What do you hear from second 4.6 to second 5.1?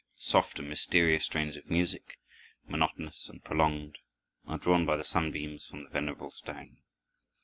by the